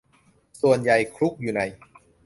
[0.61, 1.61] ส่วนใหญ่คลุกอยู่ใน